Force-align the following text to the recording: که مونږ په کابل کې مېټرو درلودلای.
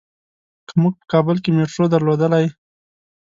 که 0.67 0.73
مونږ 0.81 0.93
په 0.99 1.05
کابل 1.13 1.37
کې 1.43 1.49
مېټرو 1.57 1.85
درلودلای. 1.93 2.45